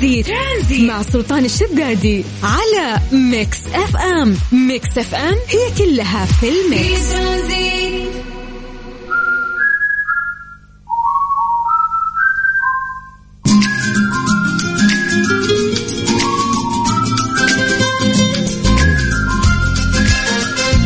[0.00, 0.90] ترانزيت, ترانزيت.
[0.90, 4.36] مع سلطان الشدادي على Mix FM.
[4.52, 7.10] Mix FM هي كلها في ال mix.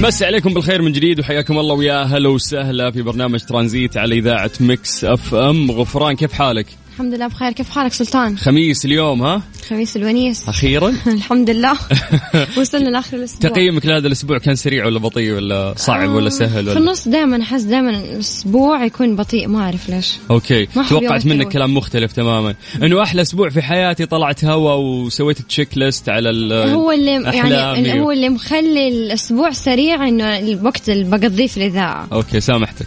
[0.01, 4.51] مسي عليكم بالخير من جديد وحياكم الله ويا هلا وسهلا في برنامج ترانزيت على إذاعة
[4.61, 5.71] Mix FM.
[5.71, 7.53] غفران كيف حالك؟ الحمد لله بخير.
[7.53, 10.49] كيف حالك سلطان؟ خميس اليوم ها؟ خميس الونيس.
[10.49, 11.73] أخيرا؟ الحمد لله.
[12.59, 13.51] وصلنا لآخر الأسبوع.
[13.51, 17.43] تقييمك لهذا الأسبوع كان سريع ولا بطيء ولا صعب ولا سهل ولا؟ في النص دائما
[17.43, 20.17] أحس دائما الأسبوع يكون بطيء ما أعرف ليش.
[20.31, 20.67] Okay.
[20.67, 22.55] توقعت منك كلام مختلف تماما.
[22.83, 28.29] إنه أحلى أسبوع في حياتي طلعت هوا وسويت checklist على هو اللي يعني هو اللي
[28.29, 32.87] مخلي الأسبوع سريع إنه الوقت اللي بقضيه في الاذاعه أوكي سامحتك.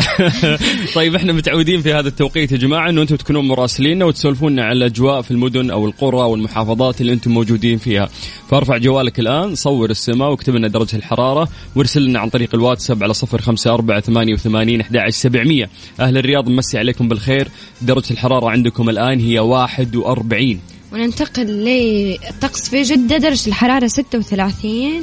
[0.94, 1.14] طيب.
[1.14, 5.30] إحنا متعودين في هذا التوقيت يا جماعة إنه أنتم تكونون مراسلينا وتسولفونا على الأجواء في
[5.30, 8.08] المدن أو القرى والمحافظات اللي أنتم موجودين فيها.
[8.50, 13.14] فارفع جوالك الآن صور السماء واكتب لنا درجة الحرارة وارسل لنا عن طريق الواتساب على
[13.14, 15.70] صفر خمسة أربعة ثمانية وثمانين أحد سبعمية.
[16.00, 17.48] أهل الرياض مسي عليكم بالخير.
[17.82, 20.60] درجة الحرارة عندكم الآن هي واحد وأربعين.
[20.92, 25.02] وننتقل للطقس في جدة درجة الحرارة ستة وثلاثين.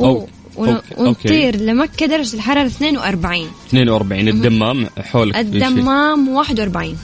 [0.00, 0.28] أو
[0.96, 6.96] ونطير لمكة درجة الحرارة 42 42 الدمام حولك الدمام 41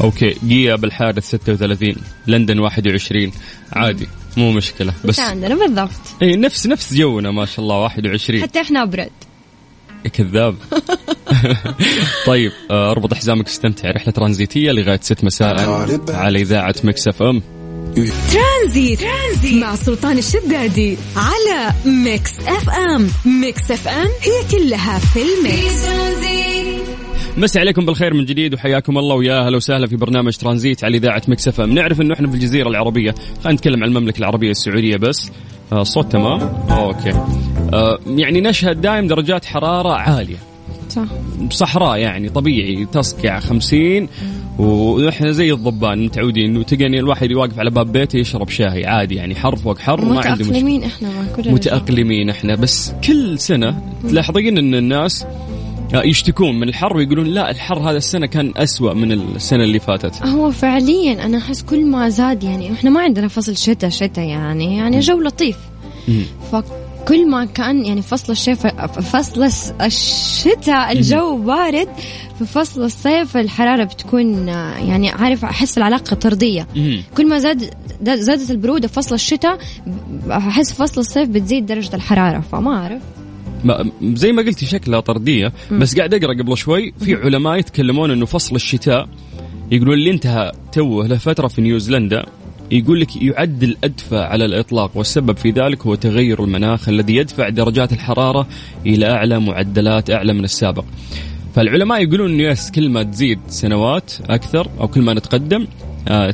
[0.00, 1.94] Okay جيا بالحارث 36
[2.26, 3.32] لندن 21
[3.72, 5.90] عادي مو مشكلة بس عندنا بالضبط.
[6.22, 9.10] إي نفس نفس جونا ما شاء الله 21 حتى إحنا أبرد.
[10.12, 10.56] كذاب.
[12.26, 15.70] طيب آه، أربط حزامك استمتع رحلة ترانزيتية لغاية 6 مساء
[16.10, 17.42] على إذاعة Mix FM.
[17.94, 19.00] ترانزيت.
[19.00, 19.62] ترانزيت.
[19.62, 23.08] مع سلطان الشدادي على Mix FM.
[23.40, 25.86] Mix FM هي كلها في ال mix.
[27.36, 31.22] مسي عليكم بالخير من جديد وحياكم الله ويا أهلا وسهلا في برنامج ترانزيت على إذاعة
[31.28, 31.74] Mix FM.
[31.74, 33.14] نعرف إنه إحنا في الجزيرة العربية.
[33.44, 35.30] خلينا نتكلم عن المملكة العربية السعودية بس.
[35.72, 37.10] آه الصوت تمام؟ Okay.
[37.72, 40.38] آه يعني نشهد دائم درجات حرارة عالية.
[40.90, 41.04] صح.
[41.50, 44.08] صحراء يعني طبيعي تصقع 50
[44.58, 49.56] وإحنا زي الضبان متعودين تلقى الواحد يواقف على باب بيته يشرب شاي عادي يعني حر
[49.56, 54.74] فوق حر ما عنده متأقلمين إحنا مع كل متأقلمين إحنا بس كل سنة تلاحظين إن
[54.74, 55.26] الناس
[55.94, 60.26] يشتكون من الحر ويقولون لا الحر هذا السنة كان أسوأ من السنة اللي فاتت.
[60.26, 64.76] هو فعليا أنا أحس كل ما زاد يعني إحنا ما عندنا فصل شتاء شتاء يعني
[64.76, 65.56] يعني جو لطيف.
[67.08, 69.50] كل ما كان يعني فصل الشتاء فصل
[69.82, 71.88] الشتاء الجو بارد
[72.38, 76.66] في فصل الصيف الحرارة بتكون يعني عارف أحس العلاقة طردية.
[77.16, 77.70] كل ما زاد
[78.02, 79.58] زادت البرودة في فصل الشتاء
[80.30, 82.40] أحس فصل الصيف بتزيد درجة الحرارة.
[82.40, 83.02] فما أعرف.
[84.02, 88.56] زي ما قلتي شكلها طردية بس قاعد أقرأ قبل شوي في علماء يتكلمون إنه فصل
[88.56, 89.08] الشتاء
[89.70, 92.26] يقولون اللي انتهى توه له فتره في نيوزيلندا
[92.72, 97.92] يقول لك يعد الأدفى على الإطلاق والسبب في ذلك هو تغير المناخ الذي يدفع درجات
[97.92, 98.48] الحرارة
[98.86, 100.84] إلى أعلى معدلات أعلى من السابق.
[101.54, 105.66] فالعلماء يقولون يس كل ما تزيد سنوات أكثر أو كل ما نتقدم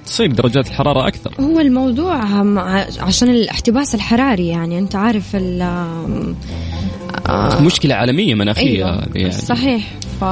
[0.05, 1.34] تصير درجات الحرارة أكثر.
[1.41, 2.17] هو الموضوع
[3.01, 5.37] عشان الاحتباس الحراري يعني أنت عارف
[7.29, 9.33] آه مشكلة عالمية مناخيه أيوة يعني.
[9.33, 9.84] صحيح.
[10.21, 10.25] ف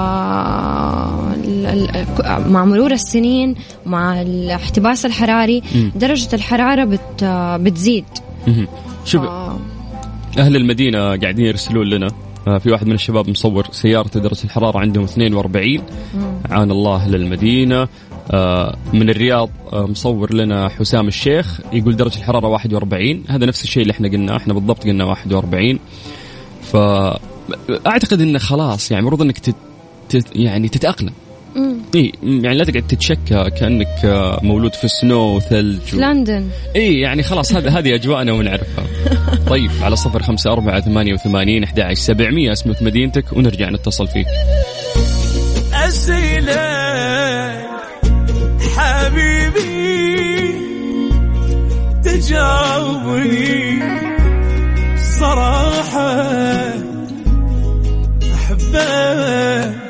[2.48, 3.54] مع مرور السنين
[3.86, 5.98] مع الاحتباس الحراري م.
[5.98, 7.24] درجة الحرارة بت...
[7.60, 8.04] بتزيد.
[9.04, 9.28] شوف ف...
[10.38, 12.08] أهل المدينة قاعدين يرسلون لنا.
[12.46, 15.82] آه، في واحد من الشباب مصور سيارته درجة الحرارة عندهم 42
[16.50, 17.80] عان الله للمدينة.
[17.82, 17.88] آه،
[18.92, 23.92] من الرياض آه، مصور لنا حسام الشيخ يقول درجة الحرارة 41 هذا نفس الشيء اللي
[23.92, 25.78] إحنا قلناه إحنا بالضبط قلنا 41
[26.62, 29.56] فأعتقد انه خلاص يعني المفروض إنك تت
[30.36, 31.12] يعني تتأقلم.
[31.94, 33.88] إي يعني لا تقعد تتشكى كأنك
[34.42, 35.98] مولود في سنو وثلج و...
[35.98, 36.48] لندن.
[36.76, 38.84] إي يعني خلاص هذا هذه أجواءنا ونعرفها.
[39.50, 42.52] طيب على صفر خمسة أربعة ثمانية وثمانين أحد عشر سبعمية.
[42.52, 44.26] اسمك مدينتك ونرجع نتصل فيك.
[45.72, 46.85] أسئلة.
[52.16, 53.82] تجاوبني
[54.96, 56.16] صراحة
[58.34, 59.85] أحبك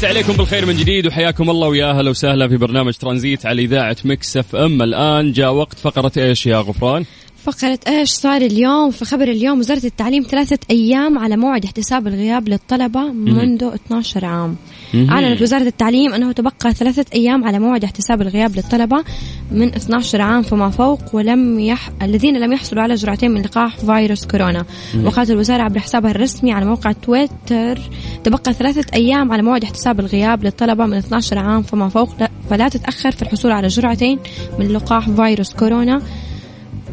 [0.00, 3.96] مسي عليكم بالخير من جديد وحياكم الله ويا أهلا وسهلا في برنامج ترانزيت على إذاعة
[4.04, 7.04] Mix FM الآن جاء وقت فقرة إيش يا غفران؟
[7.44, 12.48] فقرة إيش صار اليوم في خبر اليوم وزارة التعليم ثلاثة أيام على موعد احتساب الغياب
[12.48, 14.56] للطلبة منذ 12 عام.
[14.94, 19.04] أعلنت وزارة التعليم أنه تبقى ثلاثة أيام على موعد احتساب الغياب للطلبة
[19.52, 21.90] من 12 عام فما فوق ولم يح...
[22.02, 24.64] الذين لم يحصلوا على جرعتين من لقاح فيروس كورونا.
[25.04, 27.78] وقالت الوزارة عبر حسابها الرسمي على موقع تويتر
[28.24, 32.10] تبقى ثلاثة أيام على موعد احتساب الغياب للطلبة من 12 عام فما فوق.
[32.50, 34.18] فلا تتأخر في الحصول على جرعتين
[34.58, 36.02] من لقاح فيروس كورونا.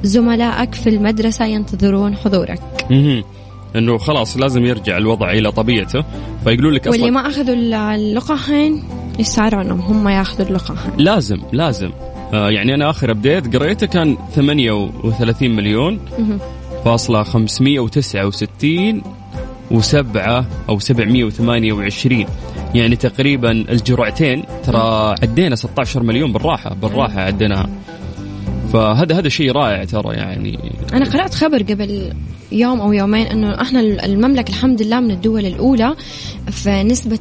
[0.04, 2.60] زملائك في المدرسة ينتظرون حضورك.
[3.78, 6.04] إنه خلاص لازم يرجع الوضع إلى طبيعته
[6.44, 7.56] فيقولوا لك أصلا واللي ما أخذوا
[7.96, 8.84] اللقاحين
[9.20, 10.92] يسعروا إنهم هم ياخذوا اللقاحين.
[10.98, 11.92] لازم لازم.
[12.34, 16.00] آه يعني أنا آخر أبديت قريته كان 38 مليون
[16.86, 19.02] فاصلة 569
[19.72, 22.26] وسبعة أو 728
[22.76, 27.70] يعني تقريبا الجرعتين ترى عدينا 16 مليون بالراحة بالراحة عديناها.
[28.74, 30.60] فهذا هذا شيء رائع ترى يعني.
[30.94, 32.14] أنا قرأت خبر قبل
[32.52, 35.96] يوم أو يومين إنه إحنا المملكة الحمد لله من الدول الأولى
[36.52, 37.20] في نسبة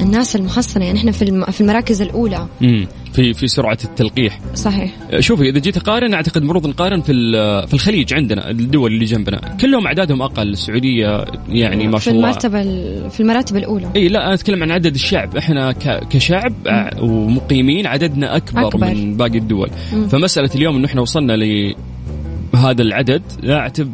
[0.00, 2.46] الناس المحصنة يعني إحنا في المراكز الأولى.
[2.62, 4.40] امم في في سرعة التلقيح.
[4.54, 4.94] صحيح.
[5.18, 7.12] شوفي إذا جيت اقارن أعتقد المفروض نقارن في
[7.66, 12.32] في الخليج عندنا الدول اللي جنبنا كلهم أعدادهم أقل السعودية يعني ما شاء الله.
[12.32, 12.62] في المرتبه
[13.08, 13.88] في المراتب الأولى.
[13.96, 15.36] إي لا أنا أتكلم عن عدد الشعب.
[15.36, 15.72] إحنا
[16.10, 16.54] كشعب
[17.00, 18.86] ومقيمين عددنا أكبر, أكبر.
[18.94, 19.70] من باقي الدول.
[19.92, 20.08] مم.
[20.08, 21.74] فمسألة اليوم إنه إحنا وصلنا ل
[22.54, 23.22] هذا العدد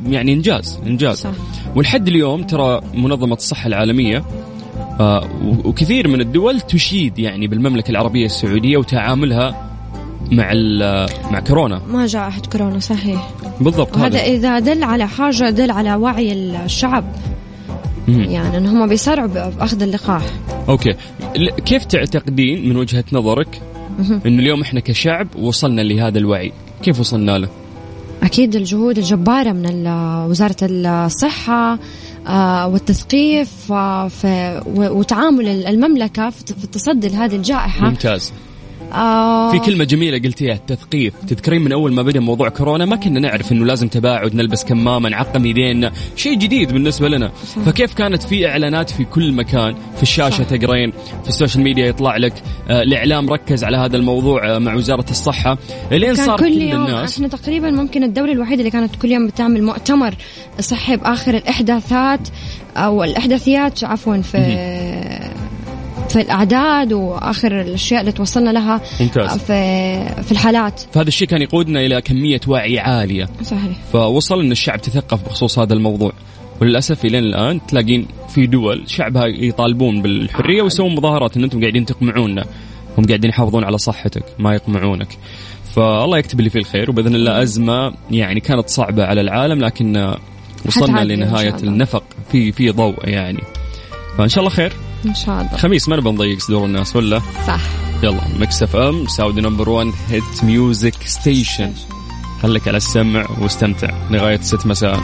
[0.07, 1.17] يعني إنجاز إنجاز.
[1.17, 1.31] صح.
[1.77, 4.25] ولحد اليوم ترى منظمة الصحة العالمية
[5.65, 9.69] وكثير من الدول تشيد يعني بالمملكة العربية السعودية وتعاملها
[10.33, 10.53] مع
[11.31, 11.81] مع كورونا.
[11.89, 13.31] ما جائحة كورونا صحيح.
[13.61, 14.19] بالضبط هذا.
[14.19, 17.05] إذا دل على حاجة دل على وعي الشعب.
[18.09, 18.23] مم.
[18.23, 20.23] يعني أنهم بيسارعوا بأخذ اللقاح.
[20.69, 20.95] أوكي.
[21.65, 23.63] كيف تعتقدين من وجهة نظرك
[24.27, 26.53] أنه اليوم إحنا كشعب وصلنا لهذا الوعي؟
[26.83, 27.49] كيف وصلنا له؟
[28.23, 29.87] أكيد الجهود الجبارة من
[30.31, 31.79] وزارة الصحة آه،
[32.73, 33.49] والتثقيف
[34.77, 37.87] وتعامل المملكة في التصدي لهذه الجائحة.
[37.87, 38.33] ممتاز.
[38.93, 39.51] آه.
[39.51, 41.15] في كلمة جميلة قلتيها التثقيف.
[41.29, 45.09] تذكرين من أول ما بدأ موضوع كورونا ما كنا نعرف أنه لازم تباعد نلبس كمامة
[45.09, 47.31] نعقم يدينا شيء جديد بالنسبة لنا.
[47.47, 47.63] صح.
[47.63, 50.45] فكيف كانت في إعلانات في كل مكان؟ في الشاشة صح.
[50.45, 50.93] تقرين
[51.23, 52.33] في ال social media يطلع لك
[52.71, 55.59] آه الإعلام ركز على هذا الموضوع آه مع وزارة الصحة.
[55.91, 59.27] لين صار كل, كل يوم الناس إحنا تقريبا ممكن الدولة الوحيدة اللي كانت كل يوم
[59.27, 60.15] بتعمل مؤتمر
[60.61, 62.29] صحي بآخر الإحداثات
[62.77, 64.39] أو الإحداثيات عفوا في
[66.09, 69.39] في الأعداد وآخر الأشياء اللي توصلنا لها ممتاز.
[69.39, 70.81] في في الحالات.
[70.93, 73.29] فهذا الشيء كان يقودنا إلى كمية وعي عالية.
[73.43, 73.77] صحيح.
[73.93, 76.13] فوصل إن الشعب تثقف بخصوص هذا الموضوع.
[76.61, 82.45] وللأسف إلى الآن تلاقين في دول شعبها يطالبون بالحرية ويسوون مظاهرات إن أنتم قاعدين تقمعونا.
[82.99, 85.09] هم قاعدين يحافظون على صحتك ما يقمعونك.
[85.75, 90.15] فالله يكتب اللي فيه الخير وبإذن الله أزمة يعني كانت صعبة على العالم لكن
[90.67, 92.03] وصلنا لنهاية النفق
[92.33, 93.43] في في ضوء يعني.
[94.19, 94.73] فإن شاء الله خير.
[95.07, 95.57] إن شاء الله.
[95.57, 97.61] خميس ما نبغى نضيق صدور الناس ولا؟ صح.
[98.03, 101.73] يلا Mix FM Saudi's number 1 hit music station.
[102.43, 103.91] خليك على السمع واستمتع.
[104.11, 105.01] لغايه 6 مساء.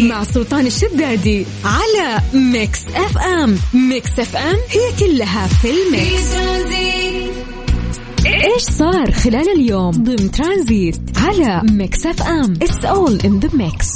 [0.00, 3.58] مع سلطان الشدادي على Mix FM.
[3.74, 6.34] Mix FM هي كلها في ال mix.
[8.26, 12.52] إيش صار خلال اليوم؟ ضمن ترانزيت على Mix FM.
[12.62, 13.88] It's all in the mix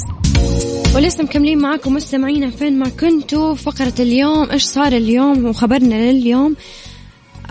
[0.95, 3.53] ولسه مكملين معاكم مستمعينا فين ما كنتوا.
[3.55, 6.55] فقرة اليوم إيش صار اليوم وخبرنا لليوم؟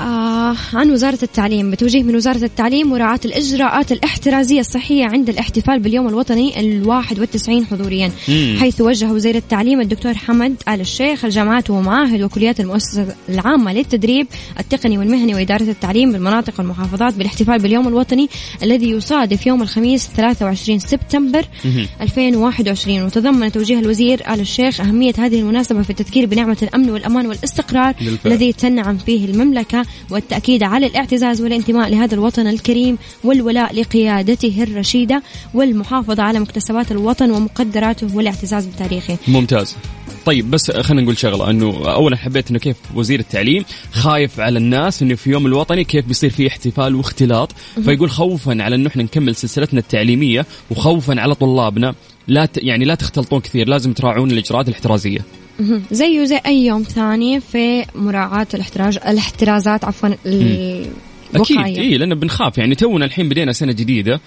[0.02, 6.08] آه عن وزارة التعليم بتوجيه من وزارة التعليم مراعاة الإجراءات الاحترازية الصحية عند الاحتفال باليوم
[6.08, 8.56] الوطني الواحد والتسعين حضوريا مم.
[8.60, 14.26] حيث وجه وزير التعليم الدكتور حمد آل الشيخ الجامعات ومعاهد وكليات المؤسسة العامة للتدريب
[14.60, 18.28] التقني والمهني وإدارة التعليم بالمناطق والمحافظات بالاحتفال باليوم الوطني
[18.62, 21.86] الذي يصادف يوم الخميس 23 سبتمبر مم.
[22.00, 27.94] 2021 وتضمن توجيه الوزير آل الشيخ أهمية هذه المناسبة في التذكير بنعمة الأمن والأمان والاستقرار
[28.26, 35.22] الذي تنعم فيه المملكة والتأكيد على الاعتزاز والانتماء لهذا الوطن الكريم والولاء لقيادته الرشيدة
[35.54, 39.18] والمحافظة على مكتسبات الوطن ومقدراته والاعتزاز بتاريخه.
[39.28, 39.76] ممتاز.
[40.26, 45.02] طيب بس خلينا نقول شغلة إنه اولا حبيت إنه كيف وزير التعليم خايف على الناس
[45.02, 47.52] إنه في يوم الوطني كيف بيصير في احتفال واختلاط.
[47.84, 51.94] فيقول خوفا على إنه إحنا نكمل سلسلتنا التعليمية وخوفا على طلابنا.
[52.28, 52.56] لا ت...
[52.56, 55.24] يعني لا تختلطون كثير لازم تراعون الإجراءات الاحترازية.
[55.90, 60.08] زيه زي أي يوم ثاني في مراعاة الاحتراز الاحترازات عفوا
[61.34, 62.58] أكيد اي لأن بنخاف.
[62.58, 64.20] يعني تونا الحين بدينا سنة جديدة.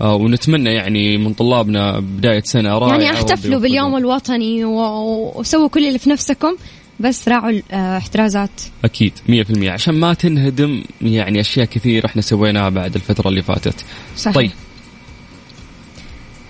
[0.00, 5.98] آه ونتمنى يعني من طلابنا بداية سنة رائعة يعني أحتفلوا باليوم الوطني وسووا كل اللي
[5.98, 6.56] في نفسكم
[7.00, 8.50] بس راعوا الاحترازات
[8.84, 13.84] أكيد 100% عشان ما تنهدم يعني أشياء كثير إحنا سويناها بعد الفترة اللي فاتت.
[14.16, 14.34] صحيح.
[14.34, 14.50] طيب.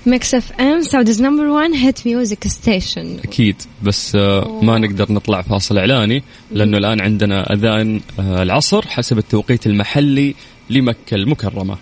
[0.06, 3.56] Mix FM Saudi's number 1 hit music station أكيد.
[3.82, 6.22] بس آه ما نقدر نطلع فاصل إعلاني
[6.52, 10.34] لأنه الآن عندنا أذان آه العصر حسب التوقيت المحلي
[10.70, 11.76] لمكة المكرمة.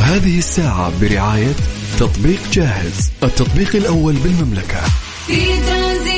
[0.00, 1.54] هذه الساعة برعاية
[1.98, 4.80] تطبيق جاهز التطبيق الأول بالمملكة.
[5.26, 6.17] في ترانزيت.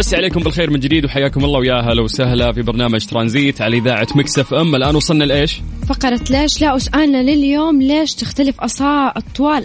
[0.00, 4.06] مسي عليكم بالخير من جديد وحياكم الله ويا هلا وسهلا في برنامج ترانزيت على إذاعة
[4.14, 8.60] Mix FM الآن وصلنا لإيش؟ فقرة ليش لا وسؤالنا لليوم ليش تختلف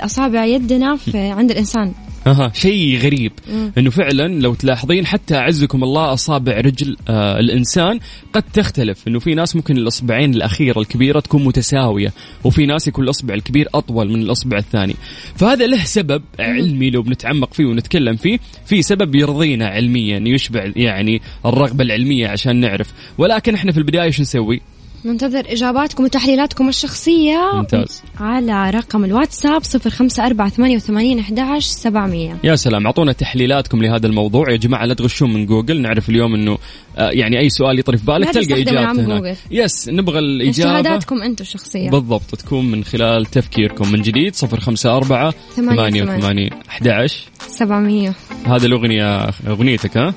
[0.01, 1.93] أصابع يدنا في عند الإنسان
[2.27, 2.51] أها.
[2.53, 3.31] شيء غريب.
[3.77, 7.99] إنه فعلا لو تلاحظين حتى أعزكم الله أصابع رجل آه الإنسان
[8.33, 9.07] قد تختلف.
[9.07, 12.13] إنه في ناس ممكن الأصبعين الأخيرة الكبيرة تكون متساوية
[12.43, 14.95] وفي ناس يكون الأصبع الكبير أطول من الأصبع الثاني.
[15.35, 21.21] فهذا له سبب علمي لو بنتعمق فيه ونتكلم فيه في سبب يرضينا علميا يشبع يعني
[21.45, 22.93] الرغبة العلمية عشان نعرف.
[23.17, 24.61] ولكن إحنا في البداية شو نسوي؟
[25.05, 27.51] ننتظر إجاباتكم وتحليلاتكم الشخصية.
[27.53, 28.03] ممتاز.
[28.19, 32.37] على رقم الواتساب صفر خمسة أربعة ثمانية وثمانين أحداش سبعمية.
[32.43, 34.51] يا سلام أعطونا تحليلاتكم لهذا الموضوع.
[34.51, 35.81] يا جماعة لا تغشون من جوجل.
[35.81, 36.57] نعرف اليوم أنه
[36.97, 39.37] آه، يعني أي سؤال يطري في بالك تلقى إجابته هناك.
[39.51, 40.71] يس نبغى الإجابة.
[40.71, 41.89] شهاداتكم أنتم الشخصية.
[41.89, 44.35] بالضبط تكون من خلال تفكيركم من جديد.
[44.35, 48.13] صفر خمسة أربعة ثمانية وثمانين أحداش سبعمية
[48.45, 50.13] هذا الأغنية أغنيتك ها؟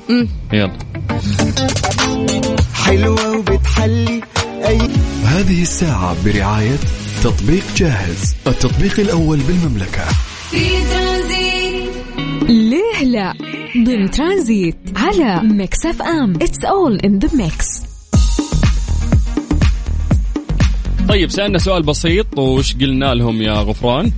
[0.53, 0.79] يلا.
[2.75, 4.21] حلوة وبتحلي.
[4.67, 4.79] أي.
[5.25, 6.77] هذه الساعة برعاية
[7.25, 10.05] تطبيق جاهز التطبيق الأول بالمملكة.
[10.51, 10.59] في
[10.91, 11.91] ترانزيت.
[12.49, 13.35] ليه لا؟
[13.85, 16.35] ضمن ترانزيت على Mix FM.
[16.43, 17.67] It's all in the mix
[21.09, 24.13] طيب سألنا سؤال بسيط وش قلنا لهم يا غفران؟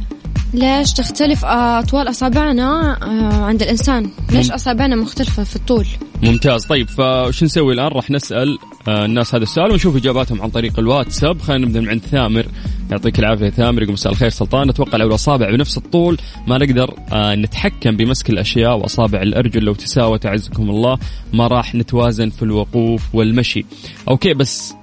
[0.54, 5.86] ليش تختلف أطوال أصابعنا آه، عند الإنسان؟ ليش أصابعنا مختلفة في الطول؟
[6.22, 6.66] ممتاز.
[6.66, 11.40] طيب فشو نسوي الآن؟ راح نسأل الناس هذا السؤال ونشوف إجاباتهم عن طريق الواتساب.
[11.40, 12.46] خلينا نبدأ من عند ثامر.
[12.90, 14.68] يعطيك العافية ثامر يقول مساء الخير سلطان.
[14.68, 19.64] أتوقع لو الأصابع بنفس الطول ما نقدر آه، نتحكم بمسك الأشياء وأصابع الأرجل.
[19.64, 20.98] لو تساوت أعزكم الله
[21.32, 23.64] ما راح نتوازن في الوقوف والمشي.
[24.08, 24.74] okay بس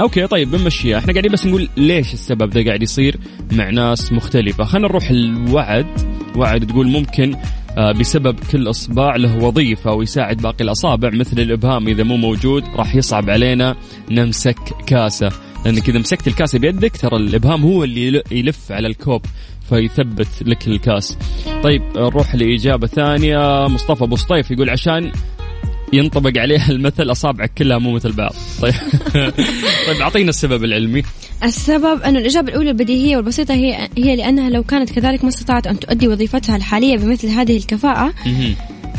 [0.00, 3.16] okay طيب بنمشيها إحنا قاعدين بس نقول ليش السبب ذا قاعد يصير
[3.52, 4.64] مع ناس مختلفة.
[4.64, 5.86] خلينا نروح لوعد
[6.36, 12.02] وعد تقول ممكن آه، بسبب كل اصبع له وظيفة ويساعد باقي الأصابع مثل الإبهام إذا
[12.02, 13.76] مو موجود راح يصعب علينا
[14.10, 15.28] نمسك كاسة
[15.64, 19.22] لانك اذا مسكت الكاسة بيدك ترى الإبهام هو اللي يلف على الكوب
[19.68, 21.18] فيثبت لك الكاس.
[21.62, 25.12] طيب نروح لإجابة ثانية مصطفى أبو سطيف يقول عشان
[25.92, 28.34] ينطبق عليها المثل أصابعك كلها مو مثل بعض.
[28.62, 28.74] طيب.
[29.86, 31.02] طيب أعطينا السبب العلمي.
[31.44, 35.80] السبب أن الإجابة الأولى البديهية والبسيطة هي هي لأنها لو كانت كذلك ما استطاعت أن
[35.80, 38.14] تؤدي وظيفتها الحالية بمثل هذه الكفاءة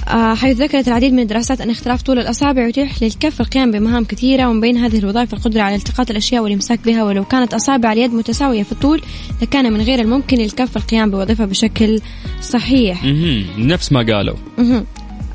[0.07, 4.49] آه حيث ذكرت العديد من الدراسات أن اختلاف طول الأصابع يتيح للكف القيام بمهام كثيرة
[4.49, 8.63] ومن بين هذه الوظائف القدرة على التقاط الأشياء والإمساك بها ولو كانت أصابع اليد متساوية
[8.63, 9.01] في الطول
[9.41, 12.01] لكان من غير الممكن للكف القيام بوظيفة بشكل
[12.41, 13.05] صحيح.
[13.57, 14.35] نفس ما قالوا.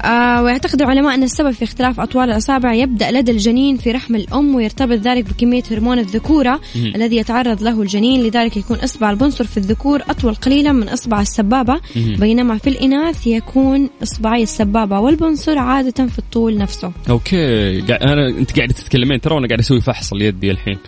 [0.05, 4.55] آه ويعتقد العلماء أن السبب في اختلاف أطوال الأصابع يبدأ لدى الجنين في رحم الأم
[4.55, 6.93] ويرتبط ذلك بكمية هرمون الذكورة مم.
[6.95, 11.81] الذي يتعرض له الجنين لذلك يكون إصبع البنصر في الذكور أطول قليلا من إصبع السبابة.
[11.97, 12.17] مم.
[12.21, 16.93] بينما في الإناث يكون إصبعي السبابة والبنصر عادة في الطول نفسه.
[17.11, 17.79] okay.
[17.79, 20.79] أنا أنت قاعدة تتكلمين ترى أنا قاعد أسوي فحص ليدي الحين.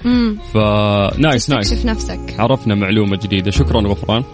[0.52, 0.56] ف
[1.18, 2.20] nice nice نفسك.
[2.38, 3.50] عرفنا معلومة جديدة.
[3.50, 4.24] شكرا غفران.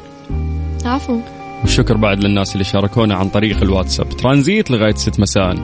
[0.85, 1.21] عفو
[1.61, 4.09] والشكر بعد للناس اللي شاركونا عن طريق الواتساب.
[4.09, 5.57] ترانزيت لغاية 6 مساء.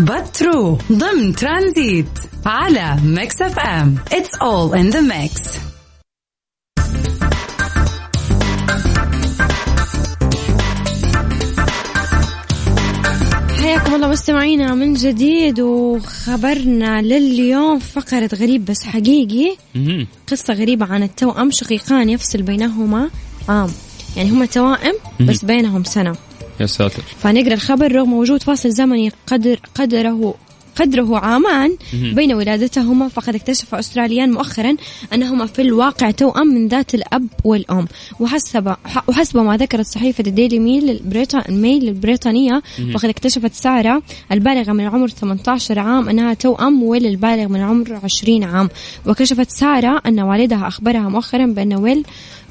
[0.00, 2.06] But true ضمن ترانزيت
[2.46, 3.96] على Mix FM.
[4.10, 5.62] It's all in the mix.
[13.94, 19.56] الله مستمعينا من جديد وخبرنا لليوم فقرة غريب بس حقيقي.
[20.30, 23.10] قصة غريبة عن التوأم شقيقان يفصل بينهما
[23.48, 23.70] عام.
[24.16, 26.16] يعني هما توائم بس بينهم سنة.
[26.60, 27.02] يا ساتر.
[27.18, 30.34] فنقرأ الخبر رغم وجود فاصل زمني قدر قدره
[30.76, 31.76] قدره عامان
[32.14, 34.76] بين ولادتهما فقد اكتشف أستراليان مؤخرا
[35.12, 37.86] أنهما في الواقع توأم من ذات الأب والأم.
[38.20, 38.74] وحسب
[39.08, 41.00] وحسب ما ذكرت صحيفة الديلي ميل
[41.48, 42.62] ميل البريطانية
[42.94, 48.44] فقد اكتشفت سارة البالغة من العمر 18 عام أنها توأم ويل البالغ من العمر 20
[48.44, 48.68] عام.
[49.06, 52.04] وكشفت سارة أن والدها أخبرها مؤخرا بأن ويل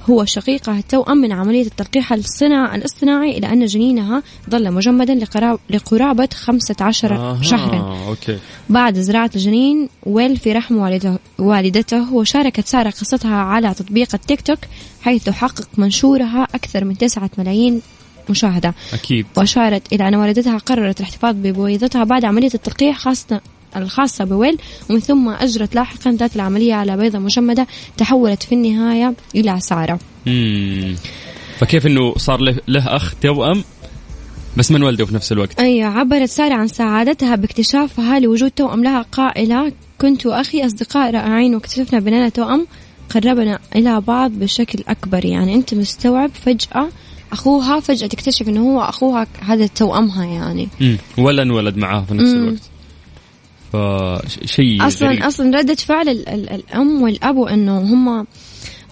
[0.10, 6.30] هو شقيقها التوأم من عملية التلقيح الصنع الاصطناعي إلى أن جنينها ظل مجمدا لقراب لقرابة
[6.34, 7.98] 15 آها، شهرا.
[8.08, 8.40] okay.
[8.70, 14.60] بعد زراعة الجنين ويل في رحم والده والدته وشاركت سارة قصتها على تطبيق التيك توك
[15.02, 17.82] حيث حقق منشورها أكثر من 9 ملايين
[18.30, 18.74] مشاهدة.
[18.94, 19.26] أكيد.
[19.38, 23.42] وأشارت إلى أن والدتها قررت الاحتفاظ ببويضتها بعد عملية التلقيح خاصة
[23.76, 24.58] الخاصة بويل
[24.90, 30.96] ومن ثم أجرت لاحقا ذات العملية على بيضة مجمدة تحولت في النهاية إلى سارة مم.
[31.58, 33.64] فكيف إنه صار له, له أخ توأم
[34.58, 39.02] بس من ولده في نفس الوقت أي عبرت سارة عن سعادتها باكتشافها لوجود توأم لها
[39.02, 42.68] قائلة كنت وأخي أصدقاء رائعين واكتشفنا بأننا توأم
[43.10, 46.90] قربنا إلى بعض بشكل أكبر يعني أنت مستوعب فجأة
[47.32, 50.98] أخوها فجأة تكتشف أنه هو أخوها هذا توأمها يعني مم.
[51.18, 52.34] ولا انولد معاه في نفس.
[52.34, 52.71] الوقت
[53.72, 58.28] فشيء أصلا أصلا ردة فعل ال ال الأم والأب إنه هم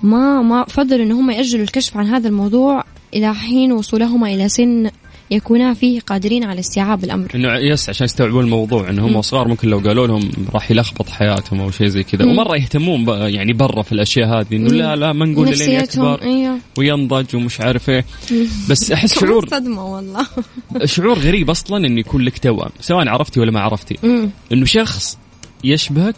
[0.03, 2.83] ما ما فضلوا إن هم يأجلوا الكشف عن هذا الموضوع
[3.13, 4.91] إلى حين وصولهما إلى سن
[5.31, 7.31] يكونا فيه قادرين على استيعاب الأمر.
[7.35, 11.61] إنه يس عشان يستوعبون الموضوع إنه هم صغار ممكن لو قالوا لهم راح يلخبط حياتهم
[11.61, 12.25] أو شيء زي كذا.
[12.25, 16.57] ومرة يهتمون يعني برا في الأشياء هذه إنه لا لا ما نقول لين يكبر أيوه.
[16.77, 18.05] وينضج ومش عارف إيه.
[18.69, 20.27] بس أحس شعور صدمة والله.
[20.85, 23.97] شعور غريب أصلا إنه يكون لك توأم سواء عرفتي ولا ما عرفتي.
[24.51, 25.17] إنه شخص
[25.63, 26.15] يشبهك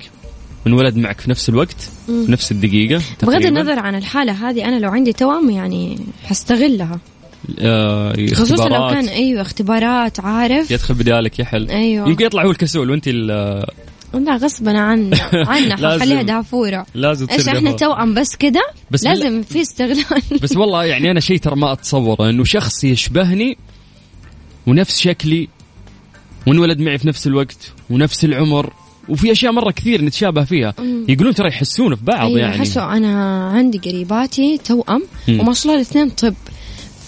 [0.68, 3.46] انولد معك في نفس الوقت في نفس الدقيقة بغض.
[3.46, 7.00] النظر عن الحالة هذه أنا لو عندي توأم يعني حستغلها.
[8.34, 10.72] خصوصا لو كان أيوه اختبارات عارف.
[10.72, 12.10] يدخل بدالك يحل أيوه.
[12.10, 13.66] يمكن يطلع هو الكسول وأنت ال-
[14.14, 15.18] لا غصبا عنا
[15.52, 16.00] عنا لازم.
[16.00, 16.86] حخليها دافورة.
[16.96, 17.72] لازم إيش إحنا.
[17.72, 20.22] توأم بس كده؟ بس لازم في استغلال.
[20.44, 23.58] بس والله يعني أنا شيء ترى ما اتصوره إنه شخص يشبهني
[24.68, 25.48] ونفس شكلي
[26.48, 28.74] وانولد معي في نفس الوقت ونفس العمر
[29.10, 30.74] وفي أشياء مرة كثير نتشابه فيها.
[31.10, 32.58] يقولون ترى يحسون في بعض أيوة يعني.
[32.60, 35.04] حسوا أنا عندي قريباتي توأم.
[35.30, 36.34] وما شاء الله الاثنين طب.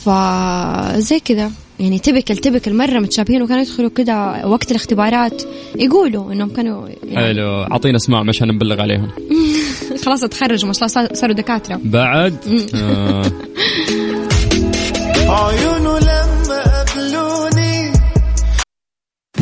[0.06, 1.52] فزي كذا.
[1.80, 5.44] يعني تبكل تبكل مرة متشابهين وكانوا يدخلوا كذا وقت الاختبارات
[5.76, 7.64] يقولوا إنهم كانوا يعني حلو.
[7.64, 9.08] أعطينا اسماء عشان نبلغ عليهم.
[10.06, 11.80] خلاص تخرجوا ما شاء الله صار- صاروا دكاترة.
[11.84, 12.36] بعد؟
[12.76, 13.32] آه.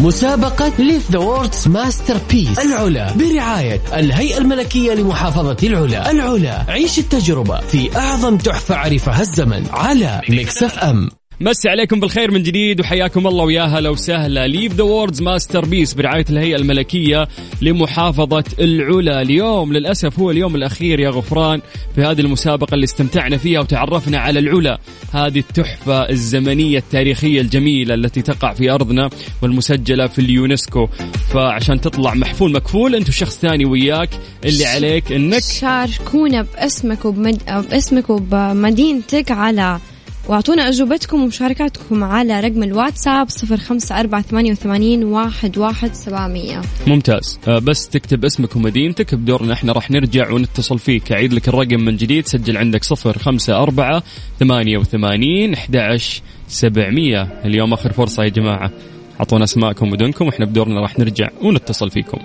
[0.01, 3.13] مسابقة Live the World's Masterpiece العلا.
[3.13, 6.11] برعاية الهيئة الملكية لمحافظة العلا.
[6.11, 6.65] العلا.
[6.67, 11.09] عيش التجربة في أعظم تحفة عرفها الزمن على Mix FM.
[11.41, 16.25] مسي عليكم بالخير من جديد وحياكم الله ويا هلا وسهلا Live the World's Masterpiece برعاية
[16.29, 17.27] الهيئة الملكية
[17.61, 19.21] لمحافظة العلا.
[19.21, 21.61] اليوم للأسف هو اليوم الأخير يا غفران
[21.95, 24.79] في هذه المسابقة اللي استمتعنا فيها وتعرفنا على العلا.
[25.11, 29.09] هذه التحفة الزمنية التاريخية الجميلة التي تقع في أرضنا
[29.41, 30.87] والمسجلة في اليونسكو.
[31.33, 34.09] فعشان تطلع محفول مكفول أنت وشخص ثاني وياك.
[34.45, 37.43] اللي عليك إنك شاركونا باسمك وبمد...
[37.69, 39.79] باسمك وبمدينتك على
[40.27, 46.61] واعطونا اجوبتكم ومشاركاتكم على رقم الواتساب صفر خمسة أربعة ثمانية وثمانين واحد واحد سبعمية.
[46.87, 47.39] ممتاز.
[47.47, 49.53] آه، بس تكتب اسمك ومدينتك بدورنا.
[49.53, 51.11] إحنا راح نرجع ونتصل فيك.
[51.11, 52.25] اعيد لك الرقم من جديد.
[52.25, 54.03] سجل عندك صفر خمسة أربعة
[54.39, 55.99] ثمانية وثمانين أحد
[56.47, 57.21] سبعمية.
[57.45, 58.71] اليوم آخر فرصة يا جماعة.
[59.19, 62.17] أعطونا أسماءكم ومدنكم إحنا بدورنا راح نرجع ونتصل فيكم.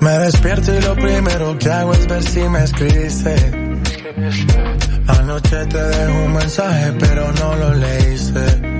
[0.00, 3.34] Me despierto y lo primero que hago es ver si me escribiste.
[5.06, 8.74] Anoche te dejo un mensaje, pero no lo leíste.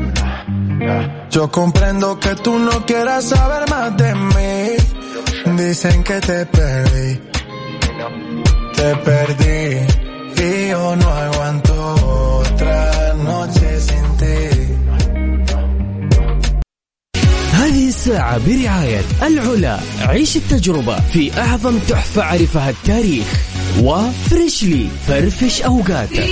[1.30, 5.56] Yo comprendo que tú no quieras saber más de mí.
[5.56, 7.20] Dicen que te perdí.
[8.76, 9.86] Te perdí.
[10.36, 13.73] Y yo no aguanto otra noche
[17.74, 19.80] هذه الساعة برعاية العلا.
[20.00, 23.26] عيش التجربة في أعظم تحفة عرفها التاريخ.
[23.82, 26.30] وفريشلي فرفش أوقاتك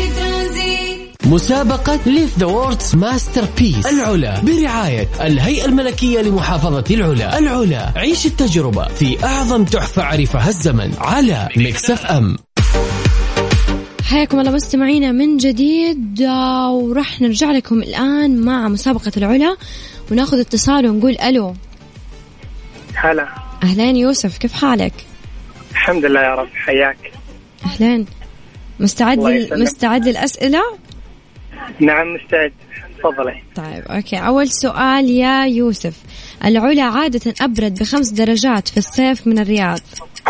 [1.27, 7.39] مسابقة Live the World's Masterpiece العلا برعاية الهيئة الملكية لمحافظة العلا.
[7.39, 10.93] العلا عيش التجربة في أعظم تحفة عرفها الزمن.
[10.99, 12.37] على Mix FM
[14.05, 16.23] حياكم الله مستمعينا من جديد.
[16.23, 19.57] آه، وراح نرجع لكم الآن مع مسابقة العلا.
[20.13, 21.55] وناخذ اتصال ونقول ألو
[22.95, 23.29] هلا
[23.63, 24.93] أهلين يوسف كيف حالك؟
[25.71, 27.13] الحمد لله يا رب حياك
[27.67, 28.07] أهلين
[28.81, 29.19] مستعد.
[29.53, 30.63] مستعد للأسئلة؟
[31.81, 32.53] نعم مستعد
[32.99, 35.97] تفضلي طيب أوكي أول سؤال يا يوسف
[36.45, 39.81] العلا عادة أبرد بخمس درجات في الصيف من الرياض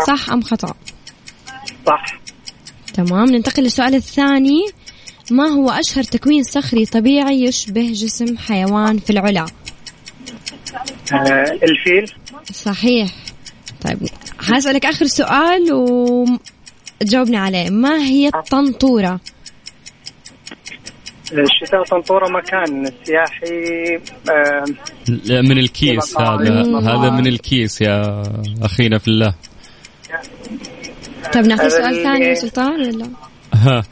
[0.07, 0.73] صح أم خطأ؟
[1.87, 2.19] صح
[2.93, 4.65] تمام ننتقل للسؤال الثاني
[5.31, 9.45] ما هو أشهر تكوين صخري طبيعي يشبه جسم حيوان في العلا؟
[11.11, 12.11] آه الفيل.
[12.53, 13.11] صحيح.
[13.85, 13.97] طيب
[14.39, 17.69] هسألك آخر سؤال وتجاوبني عليه.
[17.69, 19.19] ما هي الطنطورة؟
[21.31, 23.95] الشتاء طنطورة مكان سياحي
[24.29, 24.65] آه
[25.41, 26.61] من الكيس هذا.
[26.79, 28.23] هذا من الكيس يا
[28.61, 29.33] أخينا في الله.
[31.33, 33.09] طيب هذا سؤال ثاني يا سلطان ولا؟
[33.53, 33.83] ها.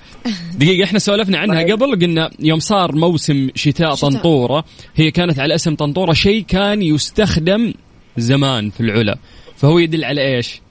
[0.55, 4.09] دقيقة إحنا سولفنا عنها قبل قلنا يوم صار موسم شتاء شتاء.
[4.09, 4.63] طنطورة
[4.95, 7.73] هي كانت على اسم طنطورة شيء كان يستخدم
[8.17, 9.17] زمان في العلا.
[9.57, 10.61] فهو يدل على إيش؟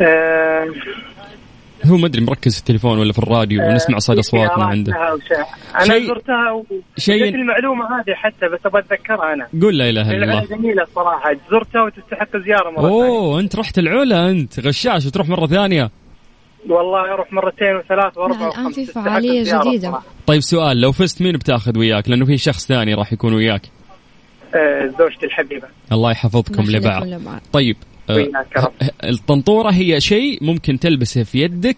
[0.00, 0.66] آه.
[1.84, 4.92] هو ما أدري مركز في التليفون ولا في الراديو ونسمع صدى اصواتنا عنده.
[5.74, 6.64] أنا شيء- زرتها و...
[6.98, 9.48] شيء- جت المعلومة هذه حتى بس أبغى أتذكرها أنا.
[9.62, 10.56] قول لا إله إلا العلا الله.
[10.56, 11.36] جميلة صراحة.
[11.50, 13.04] زرتها وتستحق زيارة مرة ثانية.
[13.08, 15.90] اوه أنت رحت العلا أنت غشاش وتروح مرة ثانية.
[16.68, 19.90] والله أروح مرتين وثلاث واربع لا، الآن وخمس في جديدة.
[19.90, 20.02] صراحة.
[20.26, 23.62] طيب سؤال لو فزت مين بتاخذ وياك؟ لأنه في شخص ثاني راح يكون وياك.
[24.54, 25.68] آه زوجتي الحبيبة.
[25.92, 27.06] الله يحفظكم لبعض.
[27.52, 27.76] طيب
[28.10, 28.28] آه،.
[29.04, 31.76] الطنطورة هي شيء ممكن تلبسه في يدك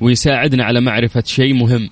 [0.00, 1.90] ويساعدنا على معرفة شيء مهم.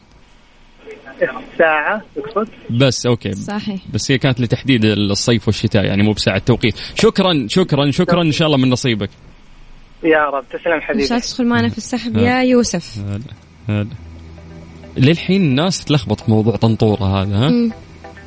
[1.59, 3.33] ساعة تقصد؟ بس أوكي.
[3.33, 3.81] صحيح.
[3.95, 6.75] بس هي كانت لتحديد الصيف والشتاء يعني مو بساعة توقيت.
[6.95, 9.11] شكرا شكرا شكرا إن شاء الله من نصيبك.
[10.05, 10.45] يا رب.
[10.49, 11.07] تسلم حبيبي.
[11.07, 12.17] شاء الله تدخل معنا في السحب.
[12.17, 12.99] يا يوسف.
[12.99, 13.21] هذا
[13.69, 13.87] هذا
[14.97, 17.71] للحين الناس تلخبط في موضوع طنطورة هذا ها؟ مم.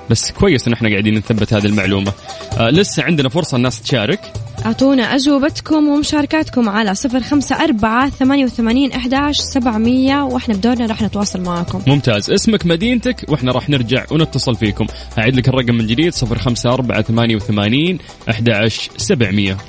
[0.10, 2.14] بس كويس إن إحنا قاعدين نثبت هذه المعلومة.
[2.58, 4.20] آه لسه عندنا فرصة الناس تشارك.
[4.66, 11.42] أعطونا أجوبتكم ومشاركاتكم على صفر خمسة أربعة ثمانية وثمانين أحداش سبعمية وإحنا بدورنا راح نتواصل
[11.42, 12.32] معكم ممتاز.
[12.32, 14.88] اسمك مدينتك وإحنا راح نرجع ونتصل فيكم.
[15.18, 19.60] أعيد لك الرقم من جديد 054 88 11700 هذه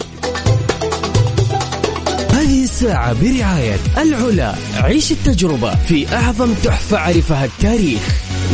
[2.77, 4.55] الساعة برعاية العلا.
[4.77, 8.01] عيش التجربة في أعظم تحفة عرفها التاريخ.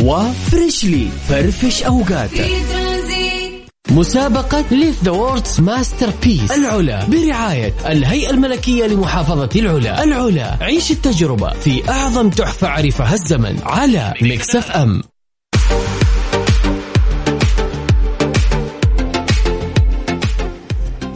[0.02, 2.50] و Freshly فرفش أوقاتك.
[3.90, 10.04] مسابقة Live the World's Masterpiece العلا برعاية الهيئة الملكية لمحافظة العلا.
[10.04, 13.58] العلا عيش التجربة في أعظم تحفة عرفها الزمن.
[13.64, 15.02] على Mix FM.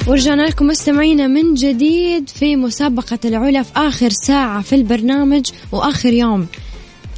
[0.06, 6.46] ورجعنا لكم مستمعينا من جديد في مسابقة العلا في آخر ساعة في البرنامج وآخر يوم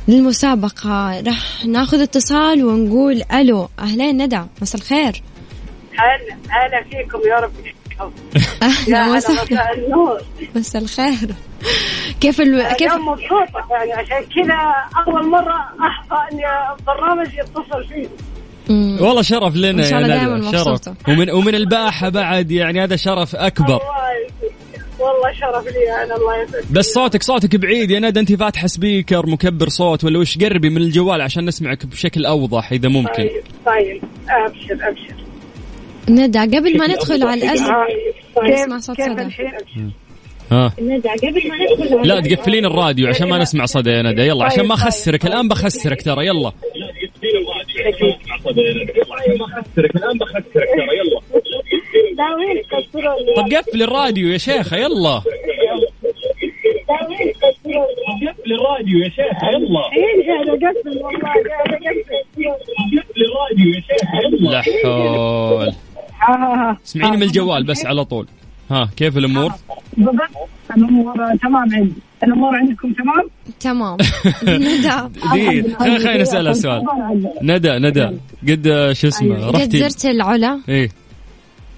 [0.08, 1.20] للمسابقة.
[1.20, 3.68] راح ناخذ اتصال ونقول ألو.
[3.78, 4.42] أهلين ندى.
[4.62, 5.22] مساء الخير.
[5.92, 7.52] هلا هلا فيكم يا رب.
[8.62, 10.20] أهلا هلا وسهلا.
[10.56, 11.34] مساء الخير.
[12.20, 12.68] كيف ألو...
[12.76, 14.74] كيف اليوم مبسوطة يعني عشان كذا
[15.06, 16.44] أول مرة أحظى إني
[16.78, 18.08] البرنامج يتصل فيه
[18.68, 18.98] مم.
[19.00, 20.94] والله شرف لنا شاء الله يا مبسوطة.
[20.94, 21.08] شرف.
[21.08, 23.80] ومن ومن الباحة بعد يعني هذا شرف أكبر.
[24.98, 26.72] والله شرف لي أنا الله يسعدك.
[26.72, 27.90] بس صوتك صوتك بعيد.
[27.90, 32.26] يا ندى أنت فاتحة سبيكر مكبر صوت ولا وش؟ قربي من الجوال عشان نسمعك بشكل
[32.26, 33.12] أوضح إذا ممكن.
[33.12, 34.02] طيب طيب.
[34.28, 35.14] أبشر أبشر.
[36.08, 37.40] ندى قبل ما ندخل على
[38.36, 38.52] طيب.
[38.52, 39.22] نسمع صوت كيف صدى.
[39.22, 39.52] الحين؟
[40.52, 40.72] ها.
[40.80, 44.22] ندى قبل ما ندخل لا تقفلين الراديو عشان ما نسمع صدى يا ندى.
[44.22, 44.86] يلا عشان ما طيب، طيب.
[44.86, 45.26] أخسرك.
[45.26, 46.26] الآن بخسرك ترى.
[46.26, 46.52] يلا.
[52.18, 55.22] لا وين كسروا لي طب قفل الراديو يا شيخة يلا
[58.28, 61.46] قفل الراديو يا شيخه يلا قاعد أقفل والله قاعد
[62.96, 63.24] أقفل
[64.40, 65.72] لا حول.
[66.84, 68.26] اسمعيني من الجوال بس على طول
[68.70, 69.50] ها كيف الأمور؟
[70.76, 71.92] الأمور تمام عندي
[72.24, 73.96] الأمور عندكم تمام؟ تمام.
[74.48, 75.20] ندى.
[75.78, 76.82] خلينا نسألها سؤال.
[77.42, 78.10] ندى ندى.
[78.48, 80.88] قد شو اسمه؟ قد رحتي؟ زرت العلا؟ إيه.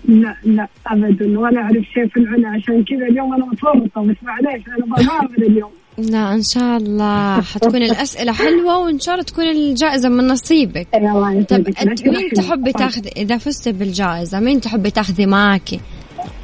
[0.08, 1.38] لا لا ابدا.
[1.38, 2.48] ولا أعرف شيء في العلا.
[2.48, 5.70] عشان كذا اليوم أنا متورطة بس معليش أنا بغامر اليوم.
[5.98, 7.40] لا إن شاء الله.
[7.40, 10.86] حتكون الأسئلة حلوة وإن شاء الله تكون الجائزة من نصيبك.
[10.94, 11.66] الله طب
[12.06, 15.80] مين تحبي تاخذي إذا فزتي بالجائزة؟ مين تحبي تاخذي معك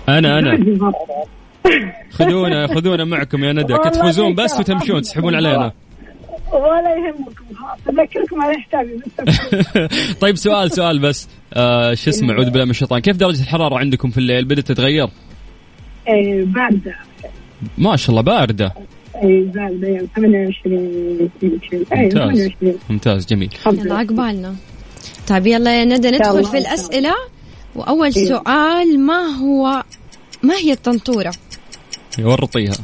[0.09, 0.59] أنا أنا.
[2.11, 3.75] خذونا خذونا معكم يا ندى.
[3.93, 5.73] تفوزون بس وتمشون تسحبون علينا.
[6.53, 7.45] ولا يهمكم.
[7.55, 9.01] خلاص أذكركم على حسابي
[10.23, 11.29] طيب سؤال سؤال بس.
[11.55, 13.01] آه شو اسمه؟ أعوذ بالله من الشيطان.
[13.01, 15.09] كيف درجة الحرارة عندكم في الليل؟ بدأت تتغير؟
[16.09, 16.95] إيه، باردة.
[17.79, 18.73] ما شاء الله باردة.
[19.23, 22.13] اي زاد أيام 28 يمكن اي ممتاز.
[22.13, 23.51] 28 ممتاز جميل.
[23.67, 24.55] يلا عقبالنا
[25.29, 26.59] طيب يلا يا ندى ندخل في.
[26.59, 27.15] الأسئلة.
[27.75, 28.25] وأول إيه.
[28.27, 29.83] سؤال ما هو
[30.43, 31.33] ما هي الطنطورة؟
[32.25, 32.75] ورطيها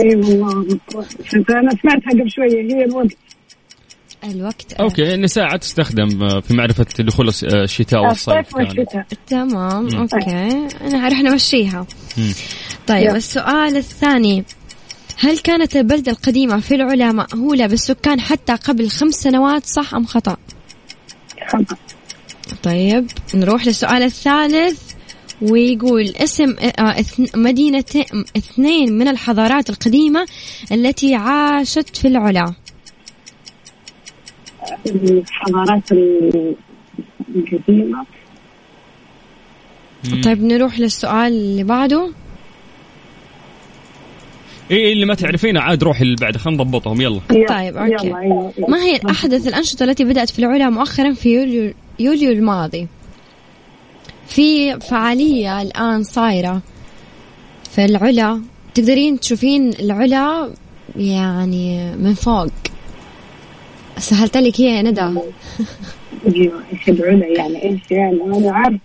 [0.00, 0.78] إي والله
[1.24, 3.16] شفت أنا سمعتها قبل شوية هي الوقت
[4.24, 9.06] الوقت okay ان ساعة تستخدم في معرفة دخول الس- الشتاء والصيف الصيف يعني والشتاء.
[9.26, 9.96] تمام مم.
[9.98, 10.30] okay.
[10.80, 11.86] أنا رح نمشيها.
[12.86, 13.16] طيب يلا.
[13.16, 14.44] السؤال الثاني.
[15.18, 20.36] هل كانت البلدة القديمة في العلا مأهولة بالسكان حتى قبل خمس سنوات صح أم خطأ؟
[21.48, 21.76] خطأ.
[22.62, 24.93] طيب نروح للسؤال الثالث.
[25.42, 27.84] ويقول اسم آه، اثن- مدينة
[28.36, 30.26] اثنين من الحضارات القديمة
[30.72, 32.54] التي عاشت في العلا
[34.86, 35.92] الحضارات
[37.36, 38.06] القديمة
[40.04, 40.22] مم.
[40.22, 42.10] طيب نروح للسؤال اللي بعده
[44.70, 47.76] اي اللي ما تعرفينه عاد روحي اللي بعده خلينا نضبطهم يلا طيب،.
[47.76, 48.52] يلا أيوة،.
[48.68, 52.88] ما هي أحدث الأنشطة التي بدأت في العلا مؤخرا في يوليو, يوليو الماضي
[54.26, 56.62] في فعالية الآن صايرة.
[57.70, 58.40] في العلا
[58.74, 60.50] تقدرين تشوفين العلا
[60.96, 62.46] يعني من فوق.
[63.98, 65.00] سهلت لك هي يا ندى.
[65.00, 68.80] أيوه إيش العلا يعني؟ إيش يعني؟ أنا عارف.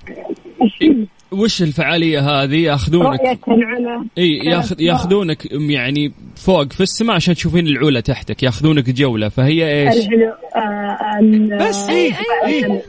[1.31, 3.19] وش الفعالية هذه؟ ياخذونك.
[3.19, 4.05] رؤية العلا.
[4.17, 8.43] إي ياخذ ياخذونك يعني فوق في السماء عشان تشوفين العلا تحتك.
[8.43, 9.29] ياخذونك جولة.
[9.29, 12.13] فهي إيش؟ الحلو آه، ال- بس، إيه.
[12.47, 12.83] إيه.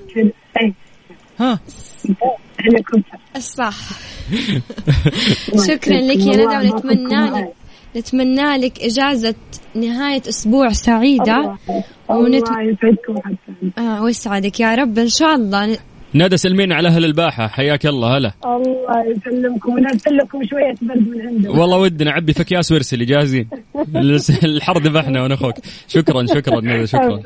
[1.41, 1.61] ها؟
[2.61, 3.77] هليكوبتر الصح
[5.69, 7.53] شكرا لك يا ندى ونتمنى لك
[7.97, 9.35] نتمنى لك إجازة
[9.75, 11.57] نهاية أسبوع سعيدة.
[12.09, 12.49] ونت...
[12.49, 13.79] الله يسعدكم حتى.
[13.79, 14.99] آه ويسعدك يا رب.
[14.99, 15.79] إن شاء الله
[16.15, 17.49] ندى سلمين على أهل الباحة.
[17.49, 18.33] حياك الله هلا.
[18.45, 23.49] الله يسلمكم ونرسل لكم شوية برد من عنده والله ودنا عبي في اكياس وارسلي جاهزين.
[24.45, 25.55] الحر ذبحنا وأنا أخوك
[25.89, 27.23] شكرا شكرا ندى شكرا.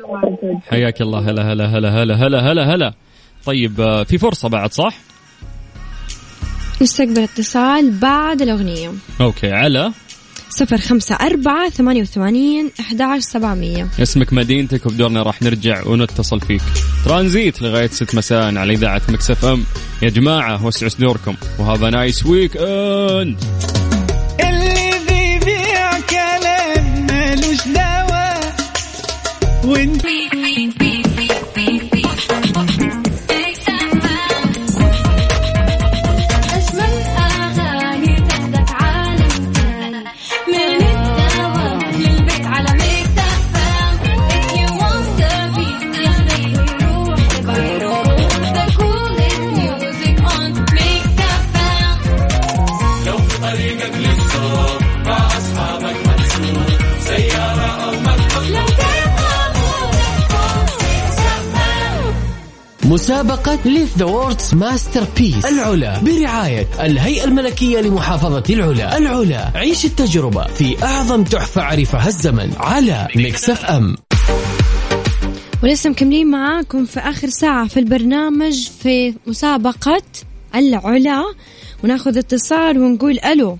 [0.69, 2.93] حياك الله هلا هلا هلا هلا هلا هلا هلا.
[3.45, 4.93] طيب آه، في فرصة بعد صح؟
[6.81, 8.91] نستقبل اتصال بعد الأغنية.
[9.21, 9.91] okay على
[10.49, 13.87] صفر خمسة أربعة ثمانية وثمانين أحد سبعمية.
[14.01, 16.61] اسمك مدينتك وبدورنا راح نرجع ونتصل فيك.
[17.05, 19.63] ترانزيت لغاية 6 مساء على إذاعة Mix FM.
[20.01, 21.35] يا جماعة وسعوا صدوركم.
[21.59, 23.37] و have a nice weekend
[24.39, 28.55] اللي بيبيع كلام مالوش دواء
[29.63, 30.05] وانت
[63.25, 68.97] مسابقة Live the World's Masterpiece العلا برعاية الهيئة الملكية لمحافظة العلا.
[68.97, 73.95] العلا عيش التجربة في أعظم تحفة عرفها الزمن على Mix FM
[75.63, 80.03] ولسه مكملين معاكم في آخر ساعة في البرنامج في مسابقة
[80.55, 81.23] العلا.
[81.83, 83.57] وناخذ اتصال ونقول ألو.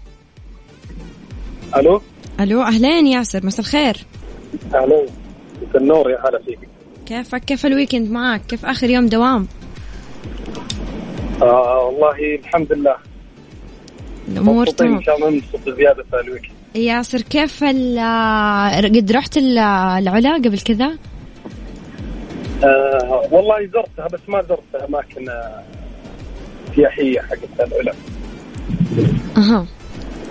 [1.75, 2.01] ألو؟
[2.39, 4.06] ألو أهلين ياسر مساء الخير.
[4.75, 5.06] أهلا
[5.62, 6.75] مساء النور يا هلا فيك.
[7.06, 9.48] كيفك؟ كيف ال weekend معك؟ كيف آخر يوم دوام؟
[11.41, 12.96] آه والله الحمد لله.
[14.28, 19.38] الأمور تمام إن شاء الله ننبسط زيادة في ال week ياسر كيف ال- قد رحت
[19.38, 20.98] ال- العلا قبل كذا؟
[22.63, 25.63] آه والله زرتها بس ما زرت أماكن آه،
[26.76, 27.94] سياحية حقت العلا.
[29.38, 29.65] أها.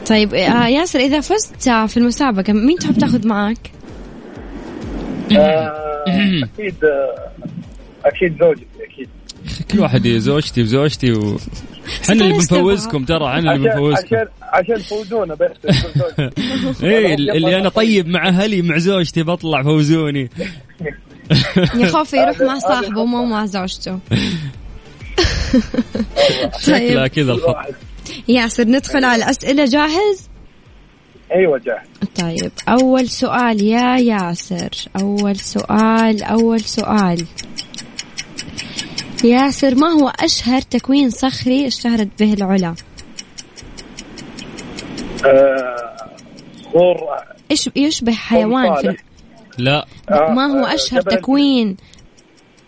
[0.08, 3.70] طيب آه ياسر إذا فزت في المسابقة مين تحب تاخذ معك؟
[5.36, 6.74] آه أكيد
[8.04, 9.08] أكيد زوجتي أكيد
[9.70, 11.36] كل واحد زوجتي وزوجتي و...
[12.08, 15.50] حنا اللي؟ بنفوزكم ترى حنا اللي بنفوزكم عشان عشان تفوزونا بس.
[16.82, 20.30] إيه اللي أنا طيب مع أهلي مع زوجتي بطلع فوزوني
[21.80, 23.98] يا خوفي يروح مع صاحبه ومو مع زوجته
[26.60, 27.56] شكلها طيب كذا الخط.
[28.28, 30.28] ياسر ندخل على الأسئلة جاهز؟
[31.32, 34.70] أيوه جاهز طيب أول سؤال يا ياسر.
[35.00, 37.26] أول سؤال أول سؤال.
[39.24, 42.74] ياسر ما هو أشهر تكوين صخري اشتهرت به العلا؟
[45.24, 46.06] آه
[46.72, 46.96] صور
[47.50, 48.96] إيش يشبه حيوان في.
[49.58, 49.86] لا.
[50.10, 51.76] آه، ما هو آه، أشهر جبل- تكوين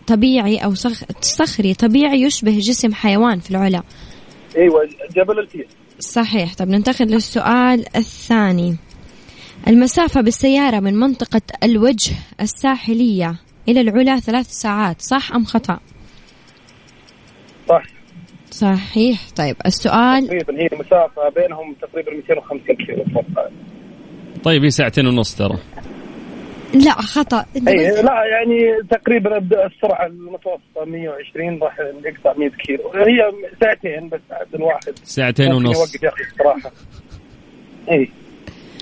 [0.07, 1.03] طبيعي أو صخ...
[1.21, 3.83] صخري طبيعي يشبه جسم حيوان في العلا؟
[4.57, 5.67] أيوه جبل الفيل.
[5.99, 6.53] صحيح.
[6.55, 8.75] طب ننتقل للسؤال الثاني.
[9.67, 13.35] المسافة بالسيارة من منطقة الوجه الساحلية
[13.69, 15.79] إلى العلا ثلاث ساعات صح أم خطأ؟
[17.69, 17.83] صح.
[18.51, 19.19] صحيح.
[19.35, 23.23] طيب السؤال تقريبا هي مسافة بينهم تقريبا 250 كيلو.
[24.43, 25.57] طيب هي ساعتين ونص ترى.
[26.73, 26.91] لا
[27.67, 32.83] اي قلت- لا يعني تقريبا السرعة المتوسطة 120 راح يقطع 100 كيلو.
[32.95, 35.77] هي ساعتين بس عاد الواحد ساعتين ونص.
[35.77, 36.71] يوقف ياخذ استراحه
[37.91, 38.09] اي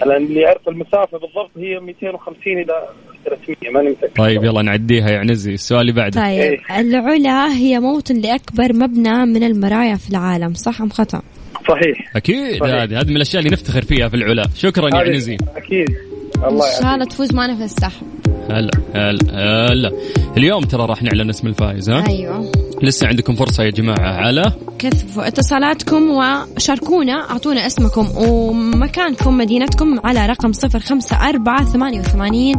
[0.06, 2.88] لأن اللي يعرف المسافة بالضبط هي 250 إلى
[3.26, 4.14] 300 ماني متأكد.
[4.18, 6.22] طيب يلا نعديها يا عنزي السؤال اللي بعده.
[6.22, 6.80] طيب إيه.
[6.80, 11.22] العلا هي موطن لأكبر مبنى من المرايا في العالم صح أم خطأ؟
[11.70, 12.16] صحيح.
[12.16, 12.64] أكيد.
[12.64, 14.44] هذه هذه من الأشياء اللي نفتخر فيها في العلا.
[14.56, 15.38] شكرا يا عنزي.
[15.56, 16.15] أكيد.
[16.36, 17.12] الله إن شاء الله يعافيك.
[17.12, 18.08] تفوز معنا في السحب.
[18.50, 19.92] هلا هلا هلا.
[20.38, 22.52] اليوم ترى راح نعلن اسم الفائز ها؟ أيوه.
[22.84, 24.00] لسه عندكم فرصة يا جماعة.
[24.00, 32.56] على؟ كثفوا اتصالاتكم وشاركونا أعطونا اسمكم ومكانكم مدينتكم على رقم صفر خمسة أربعة ثمانية وثمانين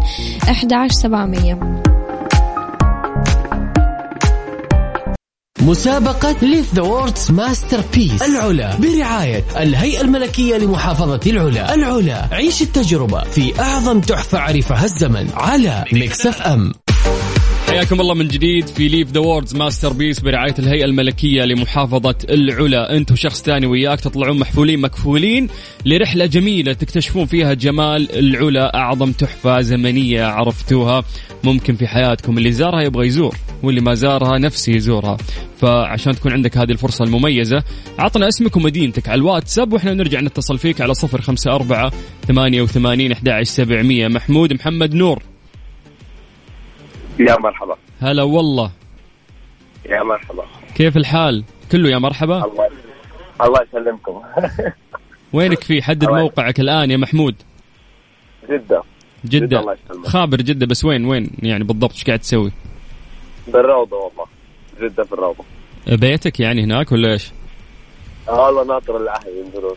[0.50, 1.82] أحداش سبعمية.
[5.60, 8.76] مسابقة Live the World's Masterpiece العلا.
[8.76, 11.74] برعاية الهيئة الملكية لمحافظة العلا.
[11.74, 12.28] العلا.
[12.32, 16.72] عيش التجربة في أعظم تحفة عرفها الزمن على Mix FM
[17.76, 22.96] حياكم الله من جديد في Live the World's Masterpiece برعاية الهيئة الملكية لمحافظة العلا.
[22.96, 25.48] أنت وشخص ثاني وياك تطلعون محفولين مكفولين
[25.84, 31.04] لرحلة جميلة تكتشفون فيها جمال العلا أعظم تحفة زمنية عرفتوها
[31.44, 32.38] ممكن في حياتكم.
[32.38, 35.16] اللي زارها يبغى يزور واللي ما زارها نفسه يزورها.
[35.60, 37.62] فعشان تكون عندك هذه الفرصة المميزة
[37.98, 41.92] عطنا اسمك ومدينتك على الواتساب وإحنا نرجع نتصل فيك على صفر خمسة أربعة
[42.28, 44.08] ثمانية وثمانين أحد سبعمية.
[44.08, 45.35] محمود محمد نور.
[47.18, 47.76] يا مرحبا.
[48.00, 48.70] هلا والله.
[49.86, 50.44] يا مرحبا.
[50.74, 52.68] كيف الحال؟ كله يا مرحبا؟ الله
[53.40, 54.22] الله يسلمكم.
[55.32, 57.34] وينك في؟ حدد موقعك الآن يا محمود.
[58.50, 58.82] جدة.
[59.24, 59.58] جدة.
[59.60, 60.06] يسلمك.
[60.06, 62.52] خابر جدة بس وين وين يعني بالضبط؟ إيش قاعد تسوي؟
[63.48, 64.26] بالروضة والله.
[64.80, 65.44] جدة في الروضة.
[65.86, 67.32] بيتك يعني هناك ولا إيش؟
[68.28, 69.76] آه والله ناطر الأهل ينزلون.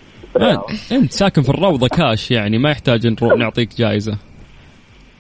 [0.92, 4.18] أنت ساكن في الروضة كاش يعني ما يحتاج نروح نعطيك جائزة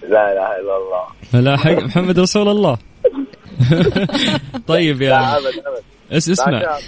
[0.09, 1.41] لا إله إلا الله.
[1.41, 2.77] لا حق محمد رسول الله.
[4.67, 5.83] طيب لا يا أبد أبد.
[6.11, 6.49] اس اسمع.
[6.49, 6.79] لا،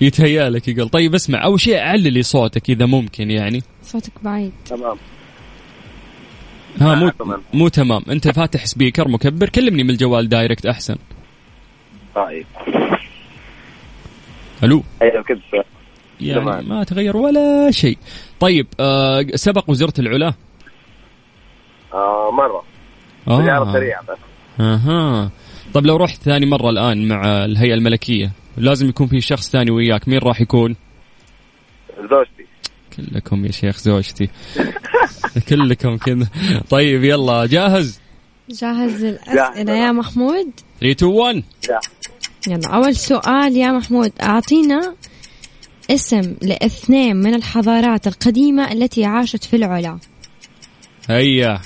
[0.00, 3.62] يتهيأ لك يقول طيب اسمع أول شيء عللي صوتك إذا ممكن يعني.
[3.82, 4.52] صوتك بعيد.
[4.66, 4.96] تمام.
[6.80, 7.42] ها مو تمام.
[7.54, 8.02] مو تمام.
[8.10, 10.96] أنت فاتح speaker مكبر كلمني من الجوال direct أحسن.
[12.14, 12.46] طيب.
[14.64, 14.82] ألو.
[15.02, 15.64] أيوه كذا
[16.20, 16.68] يعني.
[16.68, 17.98] ما تغير ولا شيء.
[18.40, 20.34] طيب آه سبق وزرت العلا.
[21.92, 22.62] آه مرة.
[23.26, 24.18] سيارة سريعة بس.
[24.60, 25.30] أها.
[25.74, 30.08] طب لو رحت ثاني مرة الآن مع الهيئة الملكية لازم يكون في شخص ثاني وياك
[30.08, 30.76] مين راح يكون؟
[31.98, 32.46] زوجتي.
[32.96, 34.28] كلكم يا شيخ زوجتي.
[35.48, 36.28] كلكم كذا.
[36.70, 38.00] طيب يلا جاهز؟
[38.50, 40.50] جاهز للأسئلة يا محمود؟
[40.80, 41.80] 3 2 1 لا
[42.48, 44.12] يلا أول سؤال يا محمود.
[44.22, 44.94] أعطينا
[45.90, 49.98] اسم لإثنين من الحضارات القديمة التي عاشت في العلا.
[51.08, 51.60] هيا.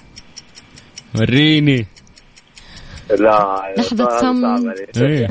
[1.14, 1.86] وريني.
[3.10, 4.08] لا لحظة.
[4.24, 4.86] علي.
[4.96, 5.28] إيه.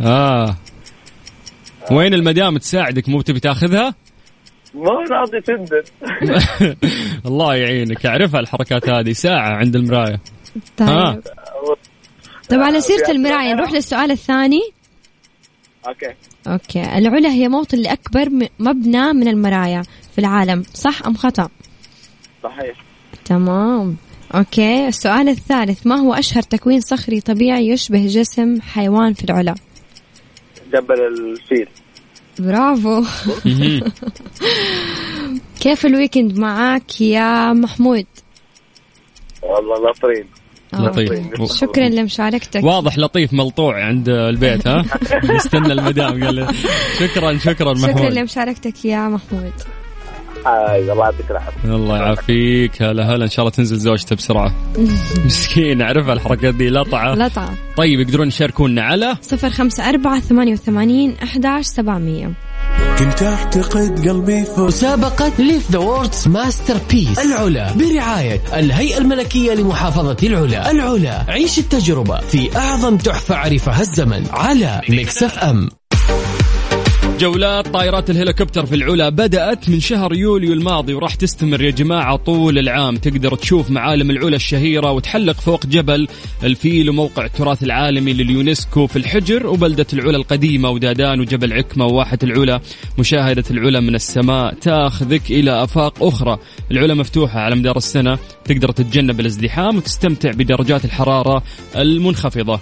[0.00, 0.56] آه.
[1.90, 3.94] وين المدام تساعدك مو تبي تاخذها؟
[4.74, 5.82] ما راضي تندن
[7.26, 8.06] الله يعينك.
[8.06, 9.12] أعرفها الحركات هذه.
[9.12, 10.20] ساعة عند المراية.
[10.76, 10.88] طيب.
[10.88, 11.20] ها.
[12.50, 14.60] طب على سيرة المراية نروح للسؤال الثاني.
[15.88, 16.14] Okay.
[16.46, 16.98] Okay.
[16.98, 18.28] العلا هي موطن لأكبر
[18.58, 21.48] مبنى من المرايا في العالم صح أم خطأ؟
[22.42, 22.93] صحيح.
[23.24, 23.96] تمام.
[24.34, 24.88] Okay.
[24.88, 29.54] السؤال الثالث ما هو أشهر تكوين صخري طبيعي يشبه جسم حيوان في العلا؟
[30.72, 31.68] جبل الفيل.
[32.38, 33.04] برافو.
[35.60, 38.06] كيف ال weekend معاك يا محمود؟
[39.42, 40.26] والله ناطرين
[40.72, 41.52] لطيف.
[41.52, 42.64] شكرا لمشاركتك.
[42.64, 44.84] واضح لطيف ملطوع عند البيت ها؟
[45.36, 46.48] يستنى المدام قال
[46.98, 48.12] شكرا شكرا شكرا محمود.
[48.12, 49.52] لمشاركتك يا محمود.
[50.46, 51.74] الله يعطيك العافية.
[51.74, 52.82] الله يعافيك.
[52.82, 54.52] هلا هلا إن شاء الله تنزل زوجته بسرعة.
[55.26, 61.16] مسكين اعرفها الحركات دي لطعه لطعة طيب يقدرون يشاركونا على؟ صفر خمسة أربعة ثمانية وثمانين
[61.22, 62.32] أحداش سبعمية.
[62.98, 64.66] كنت اعتقد قلبي فوق.
[64.66, 70.70] مسابقة Live the World's Masterpiece العلا برعاية الهيئة الملكية لمحافظة العلا.
[70.70, 75.68] العلا عيش التجربة في أعظم تحفة عرفها الزمن على Mix FM
[77.18, 82.58] جولات طائرات الهليكوبتر في العلا بدأت من شهر يوليو الماضي وراح تستمر يا جماعة طول
[82.58, 82.96] العام.
[82.96, 86.08] تقدر تشوف معالم العلا الشهيرة وتحلق فوق جبل
[86.44, 92.60] الفيل وموقع التراث العالمي لليونسكو في الحجر وبلدة العلا القديمة ودادان وجبل عكمة وواحة العلا.
[92.98, 96.38] مشاهدة العلا من السماء تاخذك إلى آفاق أخرى.
[96.70, 98.18] العلا مفتوحة على مدار السنة.
[98.44, 101.42] تقدر تتجنب الازدحام وتستمتع بدرجات الحرارة
[101.76, 102.60] المنخفضة.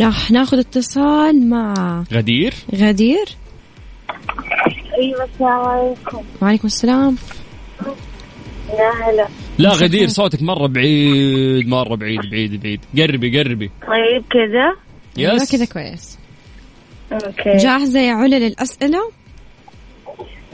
[0.00, 2.54] راح ناخذ اتصال مع غدير.
[2.74, 3.41] غدير.
[4.98, 6.22] أيوه السلام عليكم.
[6.42, 7.16] وعليكم السلام.
[8.70, 9.28] يا هلا.
[9.58, 12.80] لا غدير صوتك مرة بعيد مرة بعيد بعيد بعيد.
[12.98, 13.70] قربي قربي.
[13.88, 14.76] طيب كذا؟
[15.34, 15.52] Yes.
[15.52, 16.18] كذا كويس.
[17.12, 17.56] Okay.
[17.56, 18.98] جاهزة يا علا للأسئلة؟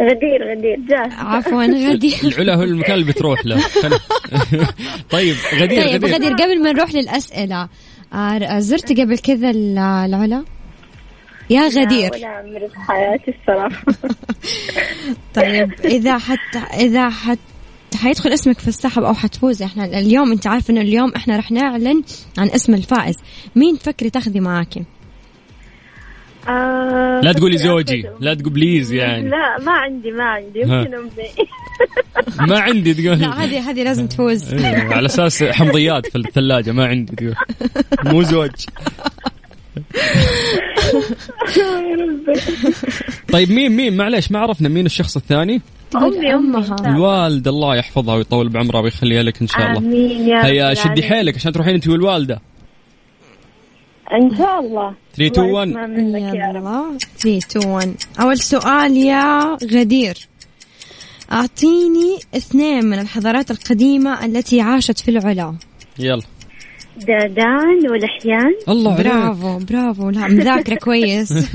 [0.00, 2.14] غدير غدير جاهز عفوا غدير.
[2.24, 3.56] العلا هو المكان اللي بتروح له.
[5.10, 6.14] طيب غدير طيب غدير.
[6.14, 7.68] غدير قبل ما نروح للأسئلة
[8.12, 10.44] آه، زرت قبل كذا ال- العلا؟
[11.50, 12.10] يا غدير.
[12.12, 13.84] ولا عمري في حياتي الصراحة.
[15.34, 17.38] طيب إذا حت إذا حت
[17.96, 22.02] حيدخل اسمك في السحب أو حتفوزي إحنا اليوم أنت عارف إنه اليوم إحنا رح نعلن
[22.38, 23.14] عن اسم الفائز.
[23.56, 24.84] مين تفكري تاخذي معاكي
[26.48, 28.00] آه لا تقولي زوجي.
[28.00, 28.16] أخذه.
[28.20, 29.28] لا تقول بليز يعني.
[29.28, 30.60] لا ما عندي ما عندي.
[30.60, 31.10] يمكن أمي.
[32.48, 33.18] ما عندي تقول.
[33.18, 34.54] لا هذه هذه لازم تفوز.
[34.54, 37.34] إيه، على أساس حمضيات في الثلاجة ما عندي تقول.
[38.04, 38.50] مو زوج.
[43.32, 45.60] طيب مين مين؟ معليش ما عرفنا مين الشخص الثاني.
[45.96, 49.78] أمي امها الوالده الله يحفظها ويطول بعمرها ويخليها لك إن شاء الله.
[49.78, 51.02] آمين يا هيا رب شدي.
[51.02, 52.40] حيلك عشان تروحين أنت والوالدة.
[54.12, 54.94] إن شاء الله.
[55.16, 56.34] 3 2 الله 1 يسمع منك يا رب.
[56.56, 60.16] يلا 3 2 1 أول سؤال يا غدير.
[61.32, 65.54] أعطيني اثنين من الحضارات القديمة التي عاشت في العلا.
[65.98, 66.22] يلا.
[66.98, 68.54] دادان والأحيان.
[68.68, 70.10] الله عليك برافو برافو.
[70.10, 71.32] لا مذاكرة كويس.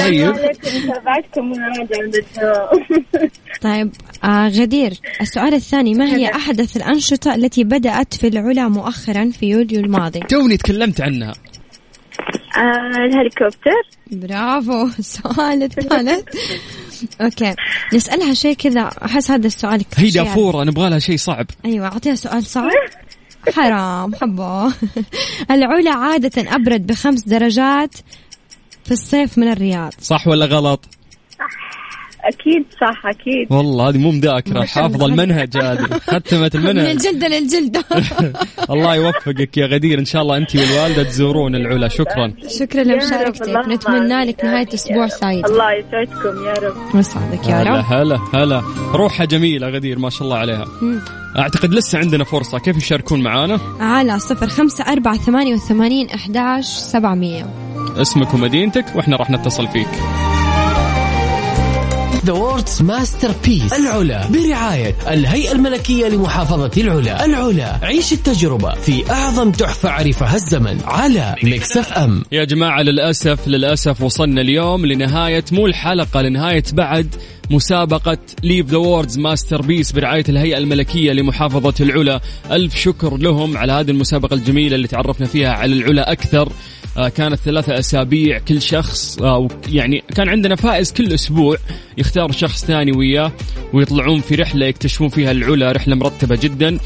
[0.00, 0.34] طيب.
[0.86, 1.52] تابعتكم
[3.62, 3.90] طيب
[4.24, 9.80] آه غدير السؤال الثاني ما هي أحدث الأنشطة التي بدأت في العلا مؤخرا في يوليو
[9.80, 11.34] الماضي؟ توني تكلمت عنها.
[12.56, 13.82] آه، الهليكوبتر.
[14.12, 14.88] برافو.
[14.98, 16.24] السؤال الثالث.
[17.20, 17.54] أوكي
[17.94, 21.46] نسألها شيء كذا أحس هذا السؤال هي شيء دافورة نبغى لها شيء صعب.
[21.64, 22.70] أيوه أعطيها سؤال صعب.
[23.50, 24.72] حرام حبه
[25.50, 27.94] العلا عادة أبرد بخمس درجات
[28.84, 30.84] في الصيف من الرياض صح ولا غلط؟
[32.24, 33.46] أكيد صح أكيد.
[33.50, 35.86] والله هذه مو مذاكرة حافظه المنهج هذه.
[36.06, 37.84] ختمت من المنهج الجلدة للجلدة
[38.74, 39.98] الله يوفقك يا غدير.
[39.98, 41.88] إن شاء الله أنت والوالدة تزورون العلا.
[41.88, 42.34] شكرا.
[42.58, 44.52] شكرا لمشاركتك نتمنى لك آمين.
[44.52, 45.46] نهاية أسبوع سعيد.
[45.46, 46.94] الله يسعدكم يا رب.
[46.94, 47.84] ويسعدك يا هلا رب.
[47.88, 48.62] هلا هلا.
[48.94, 50.64] روحها جميلة غدير ما شاء الله عليها.
[51.38, 52.58] أعتقد لسه عندنا فرصة.
[52.58, 57.46] كيف يشاركون معانا؟ على صفر خمسة أربعة ثمانية وثمانين أحداش سبعمية.
[57.96, 60.31] اسمك ومدينتك وإحنا راح نتصل فيك.
[62.26, 64.26] the World's Masterpiece العلا.
[64.26, 67.24] برعاية الهيئة الملكية لمحافظة العلا.
[67.24, 67.78] العلا.
[67.82, 74.40] عيش التجربة في أعظم تحفة عرفها الزمن على Mix FM يا جماعة للأسف للأسف وصلنا
[74.40, 77.14] اليوم لنهاية مو الحلقة لنهاية بعد
[77.50, 82.20] مسابقة Live the World's Masterpiece برعاية الهيئة الملكية لمحافظة العلا.
[82.50, 86.52] ألف شكر لهم على هذه المسابقة الجميلة اللي تعرفنا فيها على العلا أكثر.
[86.94, 91.56] كانت ثلاثة أسابيع كل شخص آه، يعني كان عندنا فائز كل أسبوع
[91.98, 93.32] يختار شخص ثاني وياه
[93.72, 96.78] ويطلعون في رحلة يكتشفون فيها العلا رحلة مرتبة جدا.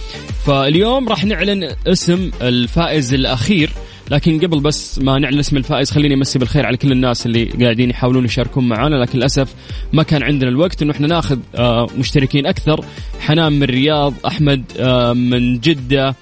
[0.47, 3.71] فاليوم راح نعلن اسم الفائز الأخير
[4.11, 7.91] لكن قبل بس ما نعلن اسم الفائز خليني أمسي بالخير على كل الناس اللي قاعدين
[7.91, 9.55] يحاولون يشاركون معنا لكن للأسف
[9.93, 12.85] ما كان عندنا الوقت انه إحنا ناخذ آه، مشتركين أكثر.
[13.21, 16.15] حنان من الرياض أحمد آه، من جدة آه،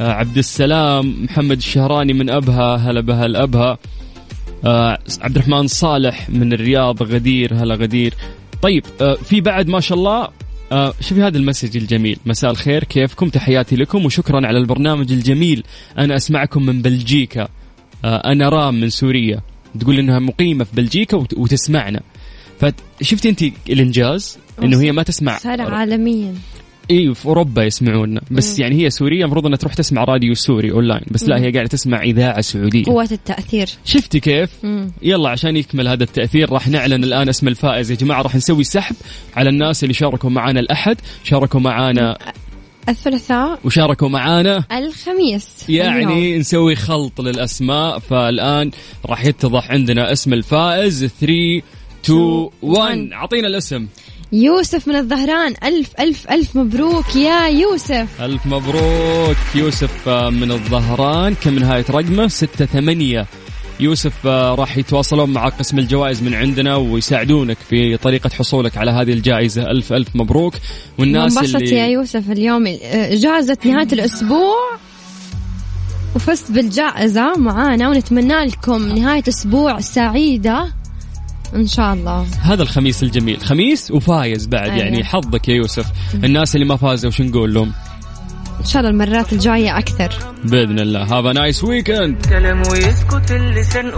[0.00, 2.76] عبد السلام محمد الشهراني من أبها.
[2.76, 3.78] هلا بها الأبها.
[4.64, 7.54] آه، عبد الرحمن صالح من الرياض غدير.
[7.54, 8.14] هلا غدير.
[8.62, 10.28] طيب آه، في بعد ما شاء الله
[10.72, 12.18] آه، شوفي هذا ال message الجميل.
[12.26, 15.62] مساء الخير كيفكم؟ تحياتي لكم وشكرا على البرنامج الجميل.
[15.98, 17.48] أنا أسمعكم من بلجيكا.
[18.04, 19.40] آه، أنا رام من سوريا.
[19.80, 22.00] تقول إنها مقيمة في بلجيكا وت- وتسمعنا.
[22.60, 25.38] فشفتي أنت الإنجاز؟ إنه هي ما تسمع.
[25.38, 26.34] صار عالميا.
[26.90, 31.02] أيوه في أوروبا يسمعونا بس يعني هي سورية المفروض إنها تروح تسمع راديو سوري أونلاين.
[31.10, 31.44] بس لا مم.
[31.44, 32.84] هي قاعدة تسمع إذاعة سعودية.
[32.84, 33.68] قوة التأثير.
[33.84, 34.92] شفتي كيف؟ مم.
[35.02, 37.90] يلا عشان يكمل هذا التأثير راح نعلن الآن اسم الفائز.
[37.90, 38.96] يا جماعة راح نسوي سحب
[39.36, 40.96] على الناس اللي شاركوا معنا الأحد.
[41.24, 42.18] شاركوا معنا
[42.88, 43.58] الثلاثاء.
[43.64, 45.64] وشاركوا معنا الخميس.
[45.68, 45.86] اليوم.
[45.86, 47.98] يعني نسوي خلط للأسماء.
[47.98, 48.70] فالآن
[49.06, 51.04] راح يتضح عندنا اسم الفائز.
[51.20, 51.62] 3
[52.04, 53.86] 2 1 أعطينا الاسم.
[54.32, 55.54] يوسف من الظهران.
[55.64, 58.20] ألف ألف ألف مبروك يا يوسف.
[58.20, 59.36] ألف مبروك.
[59.54, 61.34] يوسف من الظهران.
[61.34, 63.26] كم نهاية رقمه؟ ستة ثمانية.
[63.80, 69.62] يوسف راح يتواصلون مع قسم الجوائز من عندنا ويساعدونك في طريقة حصولك على هذه الجائزة.
[69.62, 70.54] ألف ألف مبروك.
[70.98, 72.64] والناس اللي يا يوسف اليوم.
[73.10, 74.56] جائزة نهاية الأسبوع
[76.16, 80.79] وفزت بالجائزة معانا ونتمنى لكم نهاية أسبوع سعيدة.
[81.54, 82.26] إن شاء الله.
[82.42, 83.40] هذا الخميس الجميل.
[83.40, 84.82] خميس وفايز بعد أيوة.
[84.82, 85.86] يعني حظك يا يوسف.
[86.24, 87.72] الناس اللي ما فازوا وش نقول لهم؟
[88.60, 90.12] إن شاء الله المرات الجاية أكثر.
[90.44, 91.18] بإذن الله.
[91.18, 93.92] Have a nice weekend كلام ويسكت اللسان.